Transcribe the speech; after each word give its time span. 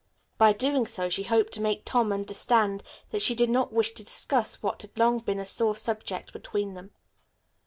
By 0.39 0.51
doing 0.51 0.87
so 0.87 1.11
she 1.11 1.21
hoped 1.21 1.53
to 1.53 1.61
make 1.61 1.85
Tom 1.85 2.11
understand 2.11 2.81
that 3.11 3.21
she 3.21 3.35
did 3.35 3.51
not 3.51 3.71
wish 3.71 3.91
to 3.91 4.03
discuss 4.03 4.63
what 4.63 4.81
had 4.81 4.97
long 4.97 5.19
been 5.19 5.37
a 5.39 5.45
sore 5.45 5.75
subject 5.75 6.33
between 6.33 6.73
them. 6.73 6.89